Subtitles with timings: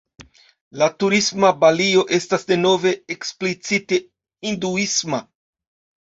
[0.81, 3.99] La turisma Balio estas denove eksplicite
[4.49, 5.21] hinduisma.